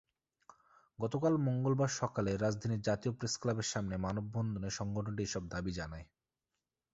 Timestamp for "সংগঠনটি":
4.69-5.21